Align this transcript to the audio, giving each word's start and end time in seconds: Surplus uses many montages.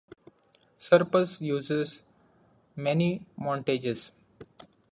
Surplus 0.79 1.39
uses 1.39 1.99
many 2.75 3.23
montages. 3.37 4.09